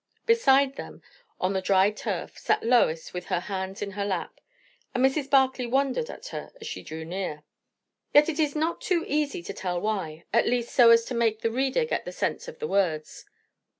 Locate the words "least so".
10.47-10.89